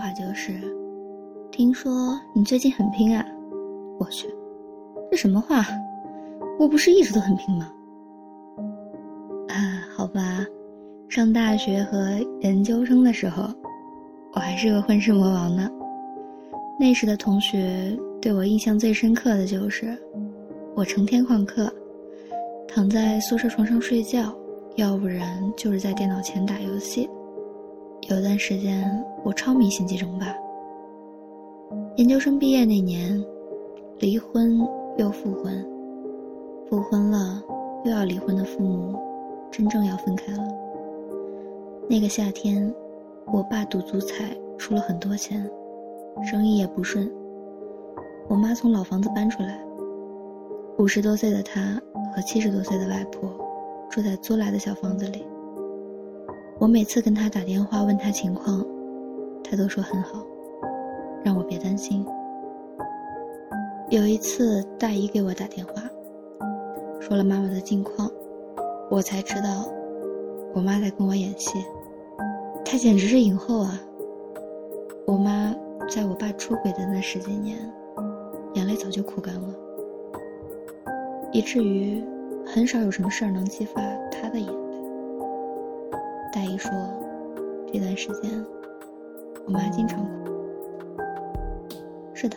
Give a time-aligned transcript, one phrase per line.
[0.00, 0.54] 话就是
[1.52, 3.22] ：“听说你最近很拼啊？”
[4.00, 4.26] 我去，
[5.10, 5.62] 这什么话？
[6.58, 7.70] 我不是一直都很拼吗？
[9.48, 10.46] 啊，好吧，
[11.06, 13.44] 上大学和研究生的时候，
[14.32, 15.70] 我还是个混世魔王呢。
[16.78, 19.94] 那时的同学对我印象最深刻的就是，
[20.74, 21.70] 我成天旷课，
[22.66, 24.34] 躺在宿舍床上睡觉，
[24.76, 27.06] 要不然就是在电脑前打游戏。
[28.10, 28.84] 有段时间，
[29.22, 30.34] 我超迷星际争霸。
[31.94, 33.24] 研究生毕业那年，
[34.00, 34.58] 离婚
[34.96, 35.64] 又复婚，
[36.68, 37.40] 复婚了
[37.84, 38.98] 又要离婚的父母，
[39.48, 40.42] 真正要分开了。
[41.88, 42.74] 那个夏天，
[43.32, 45.48] 我爸赌足彩出了很多钱。
[46.24, 47.08] 生意也不顺，
[48.28, 49.56] 我妈从老房子搬出来。
[50.78, 51.80] 五十多岁的她
[52.12, 53.30] 和七十多岁的外婆
[53.88, 55.24] 住在租来的小房子里。
[56.60, 58.62] 我每次跟他打电话问他情况，
[59.42, 60.22] 他都说很好，
[61.24, 62.04] 让我别担心。
[63.88, 65.72] 有一次大姨给我打电话，
[67.00, 68.10] 说了妈妈的近况，
[68.90, 69.66] 我才知道，
[70.52, 71.64] 我妈在跟我演戏。
[72.62, 73.80] 她简直是影后啊！
[75.06, 75.56] 我妈。
[75.88, 77.58] 在我爸出轨的那十几年，
[78.54, 79.52] 眼泪早就哭干了，
[81.32, 82.00] 以至于
[82.46, 84.69] 很少有什么事儿能激发她的眼。
[86.32, 86.70] 大姨说，
[87.72, 88.30] 这段时间
[89.46, 90.32] 我妈经常哭。
[92.14, 92.36] 是的，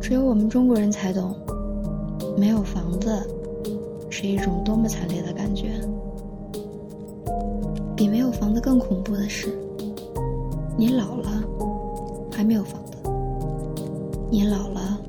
[0.00, 1.34] 只有我们中国人才懂，
[2.38, 3.10] 没有房子
[4.08, 5.72] 是一种多么惨烈的感觉。
[7.96, 9.48] 比没有房子更恐怖的是，
[10.76, 11.42] 你老了。
[12.30, 12.92] 还没有房子，
[14.30, 15.00] 你老了，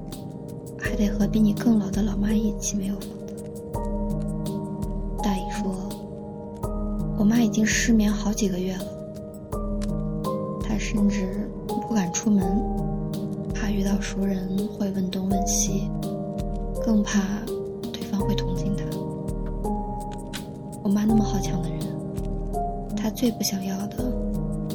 [0.79, 3.06] 还得和比你更老的老妈一起没有房
[7.27, 8.85] 我妈已经失眠好几个月了，
[10.63, 12.41] 她甚至不敢出门，
[13.53, 15.91] 怕遇到熟人会问东问西，
[16.85, 17.19] 更怕
[17.91, 18.85] 对方会同情她。
[20.81, 21.79] 我妈那么好强的人，
[22.95, 24.09] 她最不想要的，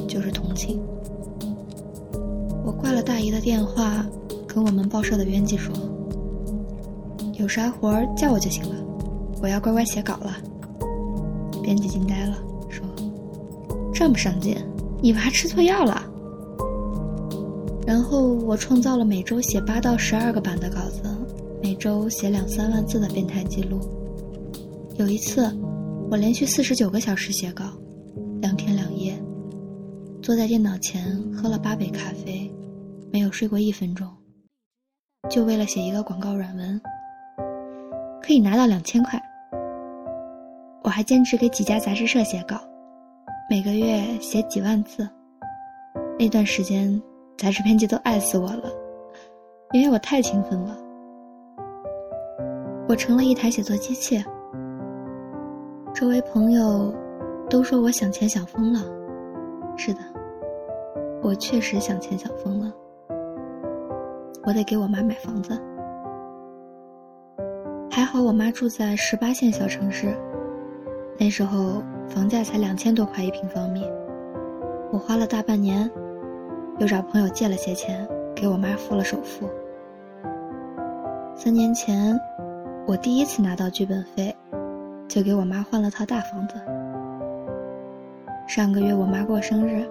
[0.07, 0.79] 就是同情。
[2.63, 4.05] 我挂了大姨的电话，
[4.45, 5.73] 跟我们报社的编辑说
[7.33, 8.75] ：“有啥活儿叫我就行了，
[9.41, 10.37] 我要乖乖写稿了。”
[11.63, 12.37] 编辑惊呆了，
[12.69, 12.85] 说
[13.91, 14.55] ：“这么上进，
[15.01, 16.03] 你娃吃错药了？”
[17.87, 21.01] 然后我创造了每周写八到十二个版的稿子，
[21.61, 23.79] 每周写两三万字的变态记录。
[24.97, 25.51] 有一次，
[26.11, 27.65] 我连续四十九个小时写稿，
[28.41, 29.13] 两天两夜。
[30.21, 32.49] 坐在电脑前喝了八杯咖啡，
[33.11, 34.07] 没有睡过一分钟，
[35.29, 36.79] 就为了写一个广告软文，
[38.21, 39.21] 可以拿到两千块。
[40.93, 42.55] 我还兼职给几家杂志社写稿，
[43.49, 45.09] 每个月写几万字。
[46.19, 47.01] 那段时间，
[47.35, 48.69] 杂志编辑都爱死我了，
[49.71, 50.77] 因为我太勤奋了。
[52.87, 54.23] 我成了一台写作机器。
[55.95, 56.93] 周围朋友
[57.49, 58.81] 都说我想钱想疯了。
[59.75, 60.01] 是的，
[61.23, 62.71] 我确实想钱想疯了。
[64.43, 65.59] 我得给我妈买房子。
[67.89, 70.15] 还好我妈住在十八线小城市，
[71.17, 73.89] 那时候房价才两千多块一平方米。
[74.91, 75.89] 我花了大半年，
[76.79, 79.49] 又找朋友借了些钱，给我妈付了首付。
[81.35, 82.19] 三年前，
[82.85, 84.35] 我第一次拿到剧本费，
[85.07, 86.55] 就给我妈换了套大房子。
[88.47, 89.83] 上个月我妈过生日，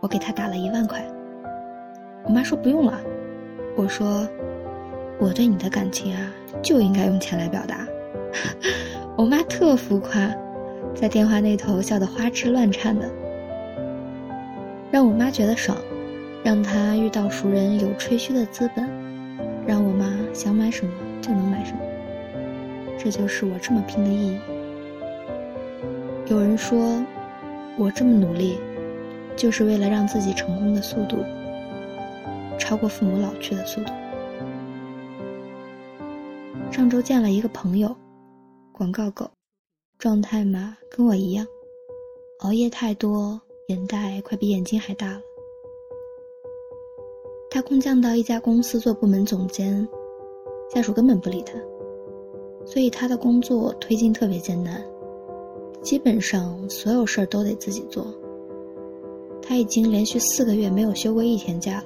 [0.00, 1.04] 我给她打了一万块。
[2.24, 2.98] 我妈说不用了，
[3.76, 4.26] 我说
[5.18, 6.20] 我对你的感情啊
[6.62, 7.86] 就应该用钱来表达。
[9.18, 10.32] 我妈特浮夸，
[10.94, 13.10] 在电话那头笑得花枝乱颤的，
[14.92, 15.76] 让我妈觉得爽，
[16.44, 18.88] 让她遇到熟人有吹嘘的资本，
[19.66, 21.80] 让我妈想买什么就能买什么。
[22.96, 24.38] 这就是我这么拼的意义。
[26.26, 27.04] 有人说。
[27.76, 28.58] 我这么努力，
[29.36, 31.18] 就是为了让自己成功的速度
[32.58, 33.92] 超过父母老去的速度。
[36.72, 37.94] 上周见了一个朋友，
[38.78, 39.28] 广告狗，
[39.98, 41.44] 状态嘛跟我一样，
[42.38, 45.20] 熬夜太多，眼袋快比眼睛还大了。
[47.50, 49.86] 他空降到一家公司做部门总监，
[50.72, 51.54] 下属根本不理他，
[52.64, 54.80] 所以他的工作推进特别艰难。
[55.82, 58.06] 基本上所有事儿都得自己做。
[59.42, 61.84] 他已经连续四个月没有休过一天假了。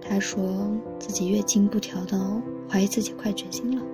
[0.00, 0.42] 他说
[0.98, 3.86] 自己月经不调到怀疑自己快绝经了。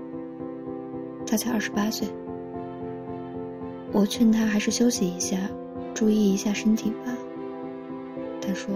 [1.26, 2.08] 他才二十八岁。
[3.92, 5.38] 我劝他还是休息一下，
[5.94, 7.12] 注意一下身体吧。
[8.40, 8.74] 他说：“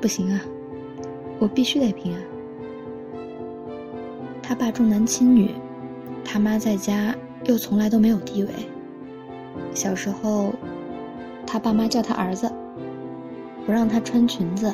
[0.00, 0.40] 不行啊，
[1.38, 2.20] 我必须得平安。”
[4.42, 5.52] 他爸重男轻女，
[6.24, 7.14] 他妈在家
[7.44, 8.50] 又从来都没有地位。
[9.72, 10.52] 小时候，
[11.46, 12.52] 他爸妈叫他儿子，
[13.64, 14.72] 不让他穿裙子，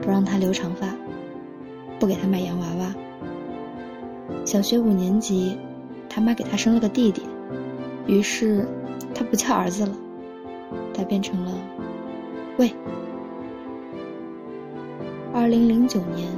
[0.00, 0.94] 不让他留长发，
[1.98, 2.94] 不给他买洋娃娃。
[4.46, 5.58] 小学五年级，
[6.08, 7.22] 他妈给他生了个弟弟，
[8.06, 8.64] 于是
[9.12, 9.92] 他不叫儿子了，
[10.94, 11.52] 他变成了
[12.56, 12.72] 喂。
[15.34, 16.28] 二零零九年，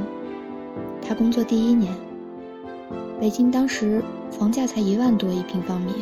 [1.07, 1.93] 他工作第一年，
[3.21, 5.93] 北京当时房价才一万多一平方米，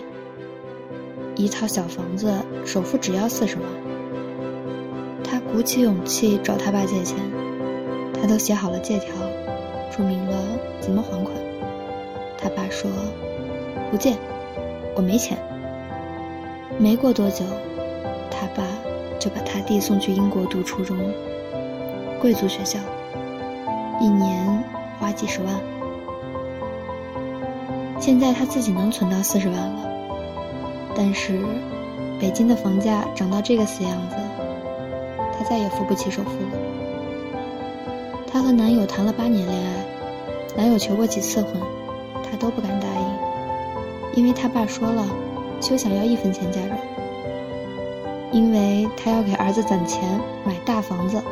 [1.34, 2.32] 一套小房子
[2.64, 3.64] 首付只要四十万。
[5.24, 7.18] 他鼓起勇气找他爸借钱，
[8.14, 9.12] 他都写好了借条，
[9.90, 10.38] 注明了
[10.80, 11.45] 怎么还款。
[12.46, 12.88] 他爸说
[13.90, 14.14] ：“不借，
[14.94, 15.36] 我没钱。”
[16.78, 17.44] 没过多久，
[18.30, 18.62] 他爸
[19.18, 20.96] 就把他弟送去英国读初中，
[22.20, 22.78] 贵族学校，
[24.00, 24.62] 一年
[25.00, 25.52] 花几十万。
[27.98, 29.90] 现在他自己能存到四十万了，
[30.94, 31.40] 但是
[32.20, 34.14] 北京的房价涨到这个死样子，
[35.36, 36.50] 他再也付不起首付了。
[38.30, 39.84] 她和男友谈了八年恋爱，
[40.56, 41.60] 男友求过几次婚。
[42.36, 45.04] 都不敢答应，因为他爸说了，
[45.60, 46.78] 休想要一分钱嫁妆。
[48.32, 51.22] 因为他要给儿子攒钱买大房子，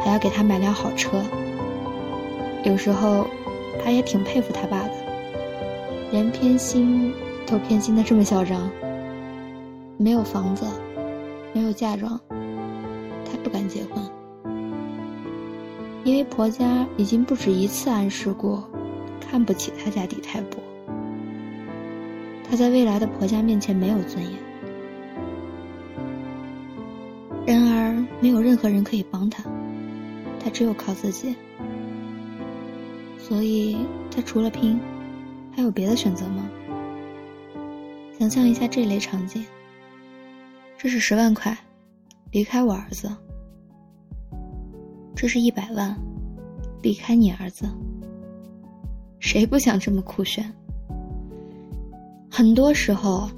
[0.00, 1.22] 还要给他买辆好车。
[2.64, 3.26] 有时候，
[3.82, 4.92] 他也挺佩服他爸的，
[6.10, 7.12] 连偏心
[7.46, 8.68] 都偏心的这么嚣张。
[9.96, 10.66] 没有房子，
[11.52, 12.20] 没有嫁妆，
[13.24, 14.02] 他不敢结婚，
[16.04, 18.68] 因为婆家已经不止一次暗示过。
[19.30, 20.56] 看不起她家底太薄，
[22.48, 24.32] 她在未来的婆家面前没有尊严。
[27.46, 29.44] 然而，没有任何人可以帮她，
[30.42, 31.36] 她只有靠自己。
[33.18, 33.76] 所以，
[34.10, 34.80] 她除了拼，
[35.54, 36.48] 还有别的选择吗？
[38.18, 39.44] 想象一下这类场景：
[40.76, 41.56] 这是十万块，
[42.32, 43.08] 离开我儿子；
[45.14, 45.94] 这是一百万，
[46.82, 47.66] 离开你儿子。
[49.20, 50.52] 谁不想这么酷炫？
[52.30, 53.28] 很多时候，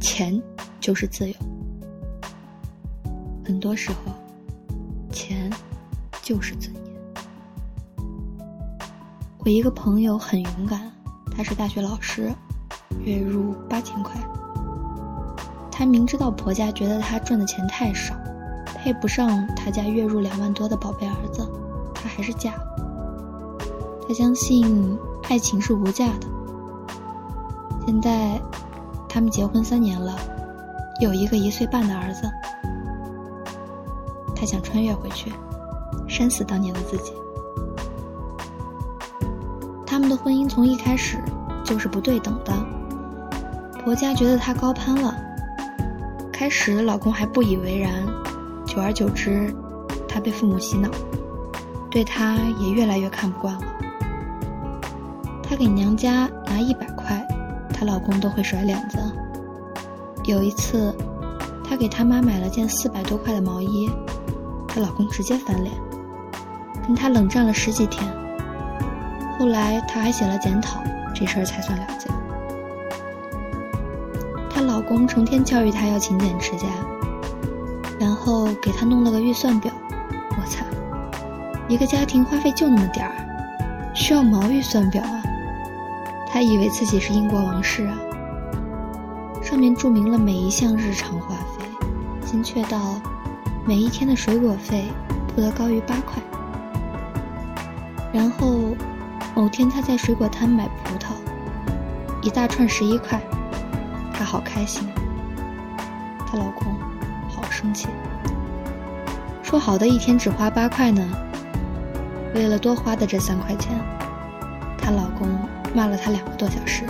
[0.00, 0.40] 钱
[0.80, 1.34] 就是自由；
[3.44, 4.12] 很多时候，
[5.10, 5.50] 钱
[6.22, 6.84] 就是尊严。
[9.38, 10.92] 我一个朋友很勇敢，
[11.34, 12.30] 他是大学老师，
[13.04, 14.20] 月入八千块。
[15.70, 18.14] 他明知道婆家觉得他赚的钱太少，
[18.76, 21.48] 配不上他家月入两万多的宝贝儿子，
[21.94, 22.65] 他还是嫁了。
[24.06, 24.98] 他相信
[25.28, 26.26] 爱情是无价的。
[27.86, 28.40] 现在，
[29.08, 30.16] 他们结婚三年了，
[31.00, 32.30] 有一个一岁半的儿子。
[34.34, 35.32] 他想穿越回去，
[36.06, 37.12] 扇死当年的自己。
[39.86, 41.16] 他们的婚姻从一开始
[41.64, 42.52] 就是不对等的。
[43.82, 45.16] 婆家觉得她高攀了，
[46.32, 48.04] 开始老公还不以为然，
[48.66, 49.54] 久而久之，
[50.06, 50.90] 他被父母洗脑，
[51.90, 53.62] 对他也越来越看不惯了。
[55.48, 57.26] 她给娘家拿一百块，
[57.72, 58.98] 她老公都会甩脸子。
[60.24, 60.92] 有一次，
[61.62, 63.88] 她给她妈买了件四百多块的毛衣，
[64.66, 65.72] 她老公直接翻脸，
[66.86, 68.04] 跟她冷战了十几天。
[69.38, 70.82] 后来她还写了检讨，
[71.14, 72.08] 这事儿才算了结。
[74.50, 76.66] 她老公成天教育她要勤俭持家，
[78.00, 79.72] 然后给她弄了个预算表。
[80.30, 80.64] 我操，
[81.68, 83.14] 一个家庭花费就那么点儿，
[83.94, 85.22] 需要毛预算表啊！
[86.36, 87.96] 他以为自己是英国王室啊，
[89.42, 91.64] 上面注明了每一项日常花费，
[92.26, 93.00] 精确到
[93.64, 94.84] 每一天的水果费
[95.34, 96.22] 不得高于八块。
[98.12, 98.76] 然后
[99.34, 101.12] 某天他在水果摊买葡萄，
[102.20, 103.18] 一大串十一块，
[104.12, 104.86] 她好开心，
[106.26, 106.76] 她老公
[107.30, 107.88] 好生气，
[109.42, 111.02] 说好的一天只花八块呢？
[112.34, 113.72] 为了多花的这三块钱，
[114.76, 115.26] 她老公。
[115.76, 116.84] 骂了她两个多小时，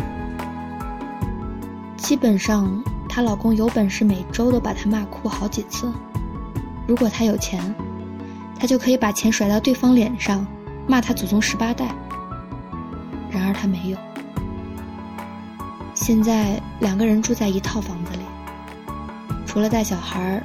[1.96, 5.92] 基本上她老公有本事每周都把她骂哭好几次。
[6.86, 7.74] 如果他有钱，
[8.60, 10.46] 他就可以把钱甩到对方脸上，
[10.86, 11.92] 骂他祖宗十八代。
[13.28, 13.98] 然而他没有。
[15.92, 18.20] 现在两个人住在一套房子里，
[19.46, 20.40] 除了带小孩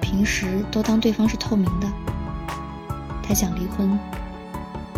[0.00, 1.86] 平时都当对方是透明的。
[3.22, 3.96] 他想离婚，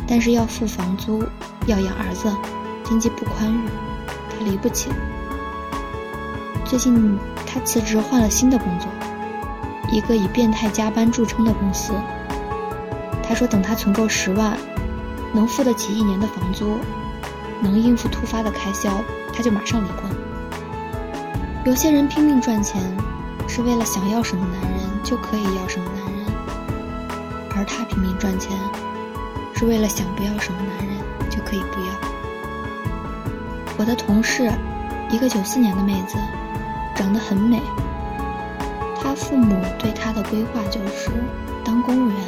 [0.06, 1.22] 但是要付房租，
[1.66, 2.34] 要养儿子。
[2.88, 3.68] 经济不宽裕，
[4.30, 4.90] 他离不起。
[6.64, 8.88] 最近他辞职换了新的工作，
[9.90, 11.92] 一个以变态加班著称的公司。
[13.22, 14.56] 他说，等他存够十万，
[15.34, 16.78] 能付得起一年的房租，
[17.60, 19.02] 能应付突发的开销，
[19.34, 20.10] 他就马上离婚。
[21.64, 22.80] 有些人拼命赚钱，
[23.48, 26.24] 是为了想要什么男人就可以要什么男人，
[27.56, 28.56] 而他拼命赚钱，
[29.54, 30.96] 是为了想不要什么男人
[31.28, 31.85] 就可以不要。
[33.78, 34.50] 我的同事，
[35.10, 36.16] 一个九四年的妹子，
[36.94, 37.60] 长得很美。
[38.98, 41.10] 她父母对她的规划就是
[41.62, 42.18] 当公务员，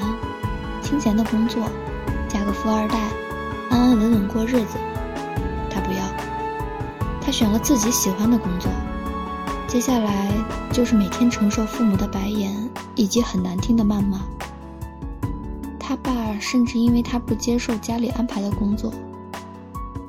[0.83, 1.69] 清闲的工作，
[2.29, 2.99] 嫁个富二代，
[3.71, 4.77] 安安稳稳过日子。
[5.71, 5.99] 她不要，
[7.21, 8.71] 她选了自己喜欢的工作。
[9.67, 10.31] 接下来
[10.73, 12.53] 就是每天承受父母的白眼
[12.95, 14.21] 以及很难听的谩骂。
[15.79, 18.93] 他爸甚至因为他不接受家里安排的工作，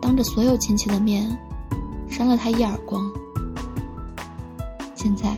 [0.10, 1.30] 当着所有亲戚的面
[2.08, 3.08] 扇了他一耳光。
[4.96, 5.38] 现在，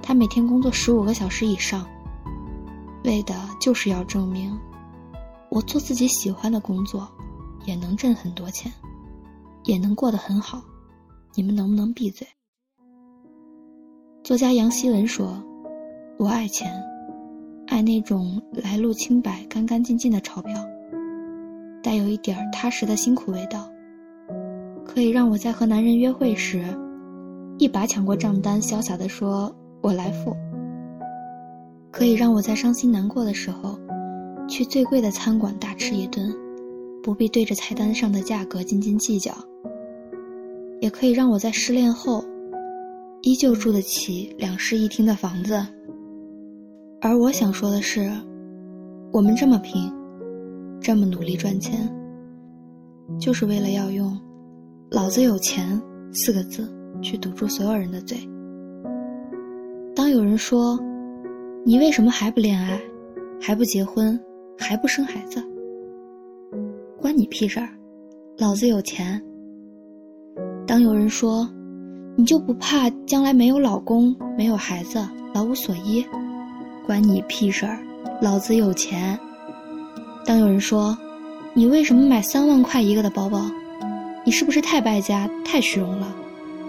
[0.00, 1.84] 他每天工作十五个小时以上，
[3.02, 4.56] 为的就是要证明，
[5.50, 7.08] 我做自己喜欢的工作，
[7.64, 8.72] 也能挣很多钱，
[9.64, 10.62] 也能过得很好。
[11.34, 12.24] 你们能不能闭嘴？
[14.22, 15.36] 作家杨希文说
[16.16, 16.72] ：“我爱钱，
[17.66, 20.64] 爱那种来路清白、干干净净的钞票，
[21.82, 23.68] 带有一点踏实的辛苦味道，
[24.96, 26.64] 可以让我在和男人约会时，
[27.58, 30.30] 一把抢过账单，潇洒地说‘我来付’；
[31.92, 33.78] 可以让我在伤心难过的时候，
[34.48, 36.34] 去最贵的餐馆大吃一顿，
[37.02, 39.32] 不必对着菜单上的价格斤斤计较；
[40.80, 42.24] 也可以让我在失恋后。”
[43.20, 45.60] 依旧住得起两室一厅的房子，
[47.02, 48.10] 而我想说的是，
[49.12, 49.92] 我们这么拼，
[50.80, 51.86] 这么努力赚钱，
[53.18, 54.18] 就是为了要用
[54.90, 55.80] “老子有钱”
[56.12, 58.16] 四个字去堵住所有人的嘴。
[59.94, 60.78] 当有人说
[61.64, 62.80] ：“你为什么还不恋爱，
[63.40, 64.18] 还不结婚，
[64.56, 65.42] 还不生孩子？”
[67.00, 67.68] 关你屁事儿，
[68.38, 69.22] 老子有钱。
[70.66, 71.48] 当有人说，
[72.16, 74.98] 你就不怕将来没有老公、没有孩子、
[75.34, 76.04] 老无所依？
[76.86, 77.78] 关你屁事儿！
[78.22, 79.18] 老子有钱。
[80.24, 80.96] 当有人说，
[81.54, 83.40] 你为什么买三万块一个的包包？
[84.26, 86.12] 你是不是太败家、太虚荣了？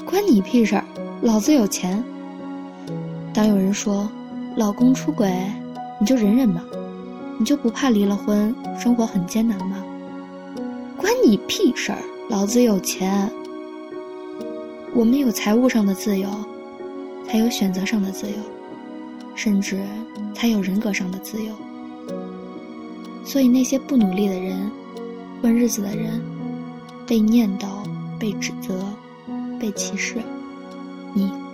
[0.06, 0.86] 关你屁事儿！
[1.24, 2.04] 老子有钱。
[3.34, 4.08] 当有人说，
[4.56, 5.28] 老公出轨，
[6.00, 6.64] 你就忍忍吧？
[7.40, 9.84] 你就不怕离了婚生活很艰难吗？
[10.96, 11.98] 关你屁事儿！
[12.30, 13.28] 老子有钱。
[14.94, 16.30] 我们有财务上的自由，
[17.28, 18.36] 才有选择上的自由，
[19.34, 19.80] 甚至
[20.36, 21.52] 才有人格上的自由。
[23.26, 24.72] 所以那些不努力的人，
[25.42, 26.22] 混日子的人，
[27.08, 27.68] 被念叨、
[28.20, 28.84] 被指责、
[29.58, 30.22] 被歧视，
[31.14, 31.47] 你。